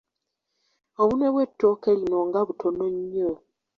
[1.01, 3.31] Obunwe bw’ettooke lino nga butono nnyo!